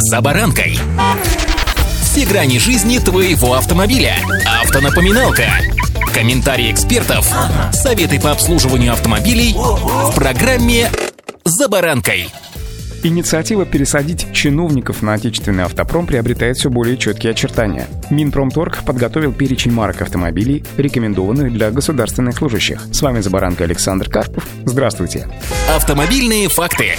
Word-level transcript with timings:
«За 0.00 0.20
баранкой». 0.20 0.78
Все 2.02 2.24
грани 2.24 2.60
жизни 2.60 2.98
твоего 2.98 3.54
автомобиля. 3.54 4.14
Автонапоминалка. 4.62 5.46
Комментарии 6.14 6.70
экспертов. 6.70 7.28
Советы 7.72 8.20
по 8.20 8.30
обслуживанию 8.30 8.92
автомобилей 8.92 9.54
в 9.56 10.14
программе 10.14 10.88
«За 11.44 11.68
баранкой». 11.68 12.28
Инициатива 13.02 13.66
пересадить 13.66 14.32
чиновников 14.32 15.02
на 15.02 15.14
отечественный 15.14 15.64
автопром 15.64 16.06
приобретает 16.06 16.58
все 16.58 16.70
более 16.70 16.96
четкие 16.96 17.32
очертания. 17.32 17.88
Минпромторг 18.08 18.84
подготовил 18.84 19.32
перечень 19.32 19.72
марок 19.72 20.00
автомобилей, 20.02 20.64
рекомендованных 20.76 21.52
для 21.52 21.72
государственных 21.72 22.36
служащих. 22.36 22.82
С 22.92 23.02
вами 23.02 23.20
за 23.20 23.30
баранкой 23.30 23.66
Александр 23.66 24.08
Карпов. 24.08 24.46
Здравствуйте. 24.64 25.26
Автомобильные 25.74 26.48
факты. 26.48 26.94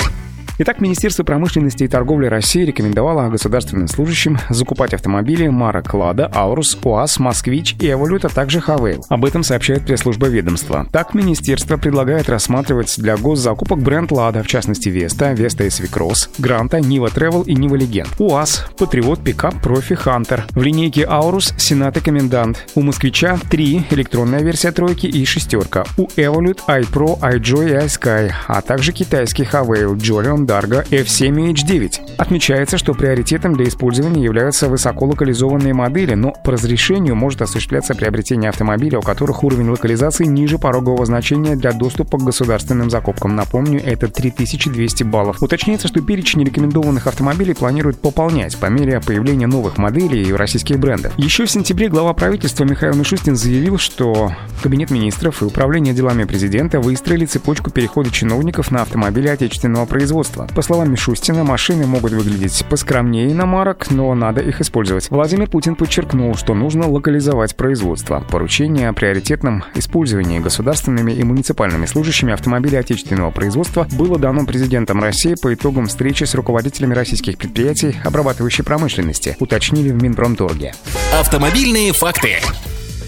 Итак, 0.61 0.81
Министерство 0.81 1.23
промышленности 1.23 1.85
и 1.85 1.87
торговли 1.87 2.25
России 2.25 2.65
рекомендовало 2.65 3.29
государственным 3.29 3.87
служащим 3.87 4.37
закупать 4.49 4.93
автомобили 4.93 5.47
марок 5.47 5.93
«Лада», 5.93 6.29
«Аурус», 6.35 6.77
«УАЗ», 6.83 7.19
«Москвич» 7.19 7.77
и 7.79 7.89
Evolute, 7.89 8.25
а 8.25 8.27
также 8.27 8.59
Haval. 8.59 9.05
Об 9.07 9.23
этом 9.23 9.43
сообщает 9.43 9.85
пресс-служба 9.85 10.27
ведомства. 10.27 10.85
Так, 10.91 11.13
министерство 11.13 11.77
предлагает 11.77 12.27
рассматривать 12.27 12.93
для 12.97 13.15
госзакупок 13.15 13.81
бренд 13.81 14.11
«Лада», 14.11 14.43
в 14.43 14.47
частности 14.47 14.89
«Веста», 14.89 15.31
«Веста 15.31 15.63
SW 15.63 15.69
Cross», 15.69 16.29
«Гранта», 16.37 16.81
«Нива 16.81 17.09
Тревел» 17.09 17.43
и 17.43 17.55
«Нива 17.55 17.75
Легенд». 17.75 18.09
УАЗ, 18.19 18.67
«Патриот», 18.77 19.23
«Пикап», 19.23 19.61
«Профи», 19.63 19.95
«Хантер». 19.95 20.45
В 20.49 20.61
линейке 20.61 21.05
«Аурус», 21.07 21.53
«Сенат» 21.57 21.95
и 21.95 22.01
«Комендант». 22.01 22.67
У 22.75 22.81
«Москвича» 22.81 23.39
три 23.49 23.85
электронная 23.91 24.41
версия 24.41 24.73
«тройки» 24.73 25.07
и 25.07 25.23
«шестерка». 25.23 25.85
У 25.95 26.09
Evolute, 26.17 26.59
«iPro», 26.67 27.17
«iJoy» 27.21 27.69
и 27.69 27.85
«iSky», 27.85 28.33
а 28.47 28.59
также 28.59 28.91
китайский 28.91 29.45
Haval, 29.45 29.95
Jolion, 29.95 30.48
Dargo 30.49 30.83
F7 30.89 31.51
и 31.51 31.53
H9. 31.53 32.15
Отмечается, 32.17 32.79
что 32.79 32.95
приоритетом 32.95 33.53
для 33.53 33.67
использования 33.67 34.23
являются 34.23 34.67
высоко 34.67 35.05
локализованные 35.05 35.75
модели, 35.75 36.15
но 36.15 36.33
по 36.43 36.53
разрешению 36.53 37.15
может 37.15 37.43
осуществляться 37.43 37.93
приобретение 37.93 38.49
автомобиля, 38.49 38.97
у 38.97 39.03
которых 39.03 39.43
уровень 39.43 39.69
локализации 39.69 40.25
ниже 40.25 40.57
порогового 40.57 41.05
значения 41.05 41.55
для 41.55 41.71
доступа 41.71 42.17
к 42.17 42.23
государственным 42.23 42.89
закупкам. 42.89 43.35
Напомню, 43.35 43.79
это 43.85 44.07
3200 44.07 45.03
баллов. 45.03 45.37
Уточняется, 45.43 45.87
что 45.87 46.01
перечень 46.01 46.43
рекомендованных 46.43 47.05
автомобилей 47.05 47.53
планируют 47.53 48.01
пополнять 48.01 48.57
по 48.57 48.65
мере 48.65 48.99
появления 49.01 49.45
новых 49.45 49.77
моделей 49.77 50.23
и 50.23 50.33
российских 50.33 50.79
брендов. 50.79 51.13
Еще 51.17 51.45
в 51.45 51.51
сентябре 51.51 51.89
глава 51.89 52.13
правительства 52.13 52.63
Михаил 52.63 52.95
Мишустин 52.95 53.35
заявил, 53.35 53.77
что 53.77 54.31
Кабинет 54.63 54.89
министров 54.89 55.41
и 55.41 55.45
Управление 55.45 55.93
делами 55.93 56.25
президента 56.25 56.79
выстроили 56.79 57.25
цепочку 57.25 57.69
перехода 57.69 58.11
чиновников 58.11 58.71
на 58.71 58.81
автомобили 58.81 59.27
отечественного 59.27 59.85
производства 59.85 60.38
производства. 60.39 60.55
По 60.55 60.61
словам 60.61 60.91
Мишустина, 60.91 61.43
машины 61.43 61.85
могут 61.85 62.11
выглядеть 62.11 62.65
поскромнее 62.69 63.31
иномарок, 63.31 63.91
но 63.91 64.13
надо 64.15 64.41
их 64.41 64.61
использовать. 64.61 65.09
Владимир 65.09 65.49
Путин 65.49 65.75
подчеркнул, 65.75 66.35
что 66.35 66.53
нужно 66.53 66.89
локализовать 66.89 67.55
производство. 67.55 68.23
Поручение 68.29 68.89
о 68.89 68.93
приоритетном 68.93 69.63
использовании 69.75 70.39
государственными 70.39 71.11
и 71.11 71.23
муниципальными 71.23 71.85
служащими 71.85 72.33
автомобилей 72.33 72.77
отечественного 72.77 73.31
производства 73.31 73.87
было 73.97 74.17
дано 74.17 74.45
президентом 74.45 75.01
России 75.01 75.35
по 75.41 75.53
итогам 75.53 75.87
встречи 75.87 76.23
с 76.23 76.35
руководителями 76.35 76.93
российских 76.93 77.37
предприятий 77.37 77.97
обрабатывающей 78.03 78.63
промышленности, 78.63 79.35
уточнили 79.39 79.91
в 79.91 80.01
Минпромторге. 80.01 80.73
Автомобильные 81.19 81.93
факты. 81.93 82.37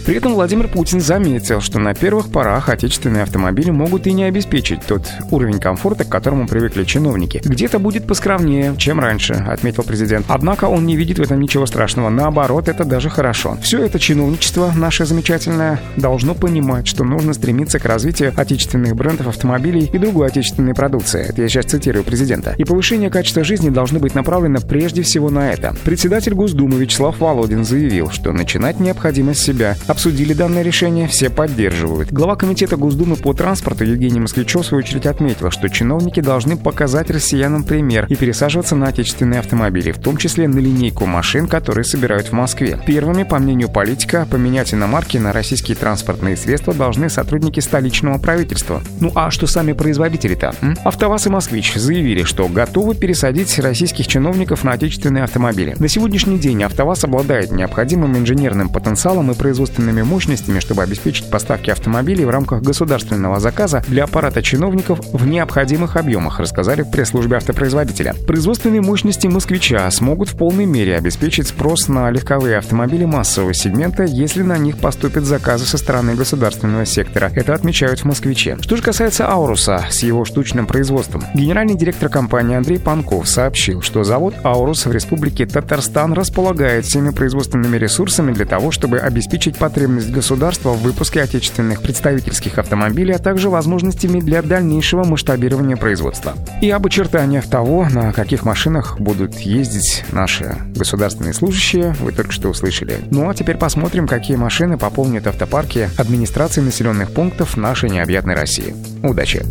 При 0.05 0.15
этом 0.15 0.33
Владимир 0.33 0.67
Путин 0.67 0.99
заметил, 0.99 1.61
что 1.61 1.79
на 1.79 1.93
первых 1.93 2.31
порах 2.31 2.69
отечественные 2.69 3.23
автомобили 3.23 3.69
могут 3.69 4.07
и 4.07 4.13
не 4.13 4.23
обеспечить 4.23 4.81
тот 4.85 5.07
уровень 5.29 5.59
комфорта, 5.59 6.03
к 6.03 6.09
которому 6.09 6.47
привыкли 6.47 6.83
чиновники. 6.83 7.41
Где-то 7.43 7.77
будет 7.77 8.07
поскромнее, 8.07 8.75
чем 8.77 8.99
раньше, 8.99 9.33
отметил 9.33 9.83
президент. 9.83 10.25
Однако 10.27 10.65
он 10.65 10.85
не 10.85 10.95
видит 10.95 11.19
в 11.19 11.21
этом 11.21 11.39
ничего 11.39 11.65
страшного. 11.65 12.09
Наоборот, 12.09 12.67
это 12.67 12.83
даже 12.83 13.09
хорошо. 13.09 13.57
Все 13.61 13.83
это 13.85 13.99
чиновничество, 13.99 14.71
наше 14.75 15.05
замечательное, 15.05 15.79
должно 15.97 16.33
понимать, 16.33 16.87
что 16.87 17.03
нужно 17.03 17.33
стремиться 17.33 17.79
к 17.79 17.85
развитию 17.85 18.33
отечественных 18.35 18.95
брендов 18.95 19.27
автомобилей 19.27 19.89
и 19.91 19.97
другой 19.97 20.27
отечественной 20.27 20.73
продукции. 20.73 21.25
Это 21.27 21.43
я 21.43 21.47
сейчас 21.47 21.65
цитирую 21.65 22.03
президента. 22.03 22.55
И 22.57 22.63
повышение 22.63 23.09
качества 23.11 23.43
жизни 23.43 23.69
должно 23.69 23.99
быть 23.99 24.15
направлено 24.15 24.59
прежде 24.61 25.03
всего 25.03 25.29
на 25.29 25.51
это. 25.51 25.75
Председатель 25.83 26.33
Госдумы 26.33 26.79
Вячеслав 26.79 27.19
Володин 27.19 27.63
заявил, 27.63 28.09
что 28.09 28.31
начинать 28.31 28.79
необходимо 28.79 29.33
с 29.33 29.39
себя. 29.39 29.75
Обсудили 30.01 30.33
данное 30.33 30.63
решение, 30.63 31.07
все 31.07 31.29
поддерживают. 31.29 32.11
Глава 32.11 32.35
Комитета 32.35 32.75
Госдумы 32.75 33.17
по 33.17 33.35
транспорту 33.35 33.83
Евгений 33.83 34.19
Москвичев 34.19 34.63
в 34.63 34.65
свою 34.65 34.83
очередь 34.83 35.05
отметил, 35.05 35.51
что 35.51 35.69
чиновники 35.69 36.21
должны 36.21 36.57
показать 36.57 37.11
россиянам 37.11 37.63
пример 37.63 38.07
и 38.09 38.15
пересаживаться 38.15 38.75
на 38.75 38.87
отечественные 38.87 39.41
автомобили, 39.41 39.91
в 39.91 39.99
том 39.99 40.17
числе 40.17 40.47
на 40.47 40.57
линейку 40.57 41.05
машин, 41.05 41.45
которые 41.45 41.83
собирают 41.83 42.29
в 42.29 42.31
Москве. 42.31 42.81
Первыми, 42.83 43.21
по 43.21 43.37
мнению 43.37 43.69
политика, 43.69 44.27
поменять 44.27 44.73
иномарки 44.73 45.17
на 45.17 45.33
российские 45.33 45.77
транспортные 45.77 46.35
средства 46.35 46.73
должны 46.73 47.07
сотрудники 47.07 47.59
столичного 47.59 48.17
правительства. 48.17 48.81
Ну 48.99 49.11
а 49.13 49.29
что 49.29 49.45
сами 49.45 49.73
производители-то? 49.73 50.55
АвтоВАЗ 50.83 51.27
и 51.27 51.29
«Москвич» 51.29 51.75
заявили, 51.75 52.23
что 52.23 52.47
готовы 52.47 52.95
пересадить 52.95 53.59
российских 53.59 54.07
чиновников 54.07 54.63
на 54.63 54.71
отечественные 54.71 55.25
автомобили. 55.25 55.75
На 55.77 55.87
сегодняшний 55.87 56.39
день 56.39 56.63
«АвтоВАЗ» 56.63 57.03
обладает 57.03 57.51
необходимым 57.51 58.17
инженерным 58.17 58.69
потенциалом 58.69 59.29
и 59.29 59.35
производственным 59.35 59.80
производственными 59.81 60.01
мощностями, 60.03 60.59
чтобы 60.59 60.83
обеспечить 60.83 61.29
поставки 61.29 61.71
автомобилей 61.71 62.25
в 62.25 62.29
рамках 62.29 62.61
государственного 62.61 63.39
заказа 63.39 63.83
для 63.87 64.03
аппарата 64.03 64.41
чиновников 64.43 64.99
в 65.11 65.25
необходимых 65.25 65.95
объемах, 65.95 66.39
рассказали 66.39 66.83
в 66.83 66.91
пресс-службе 66.91 67.37
автопроизводителя. 67.37 68.15
Производственные 68.27 68.81
мощности 68.81 69.27
«Москвича» 69.27 69.89
смогут 69.91 70.29
в 70.29 70.37
полной 70.37 70.65
мере 70.65 70.97
обеспечить 70.97 71.47
спрос 71.47 71.87
на 71.87 72.11
легковые 72.11 72.57
автомобили 72.57 73.05
массового 73.05 73.53
сегмента, 73.53 74.03
если 74.03 74.43
на 74.43 74.57
них 74.57 74.77
поступят 74.77 75.25
заказы 75.25 75.65
со 75.65 75.77
стороны 75.77 76.15
государственного 76.15 76.85
сектора. 76.85 77.31
Это 77.33 77.53
отмечают 77.53 78.01
в 78.01 78.05
«Москвиче». 78.05 78.57
Что 78.61 78.75
же 78.75 78.83
касается 78.83 79.27
«Ауруса» 79.27 79.85
с 79.89 80.03
его 80.03 80.25
штучным 80.25 80.67
производством, 80.67 81.23
генеральный 81.33 81.75
директор 81.75 82.09
компании 82.09 82.55
Андрей 82.55 82.79
Панков 82.79 83.27
сообщил, 83.27 83.81
что 83.81 84.03
завод 84.03 84.35
«Аурус» 84.43 84.85
в 84.85 84.91
республике 84.91 85.45
Татарстан 85.45 86.13
располагает 86.13 86.85
всеми 86.85 87.09
производственными 87.09 87.77
ресурсами 87.77 88.31
для 88.31 88.45
того, 88.45 88.71
чтобы 88.71 88.99
обеспечить 88.99 89.57
потребность 89.71 90.11
государства 90.11 90.71
в 90.71 90.81
выпуске 90.81 91.21
отечественных 91.21 91.81
представительских 91.81 92.57
автомобилей, 92.57 93.13
а 93.13 93.19
также 93.19 93.49
возможностями 93.49 94.19
для 94.19 94.41
дальнейшего 94.41 95.05
масштабирования 95.05 95.77
производства. 95.77 96.33
И 96.61 96.69
об 96.69 96.85
очертаниях 96.85 97.49
того, 97.49 97.87
на 97.89 98.11
каких 98.11 98.43
машинах 98.43 98.99
будут 98.99 99.35
ездить 99.39 100.03
наши 100.11 100.57
государственные 100.75 101.33
служащие, 101.33 101.95
вы 102.01 102.11
только 102.11 102.33
что 102.33 102.49
услышали. 102.49 102.97
Ну 103.11 103.29
а 103.29 103.33
теперь 103.33 103.57
посмотрим, 103.57 104.07
какие 104.07 104.35
машины 104.35 104.77
пополнят 104.77 105.25
автопарки 105.25 105.89
администрации 105.97 106.59
населенных 106.59 107.11
пунктов 107.11 107.55
нашей 107.55 107.89
необъятной 107.89 108.35
России. 108.35 108.75
Удачи! 109.03 109.45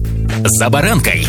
За 0.44 0.68
баранкой! 0.68 1.26